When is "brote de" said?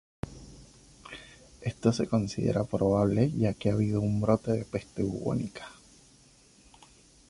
4.19-4.65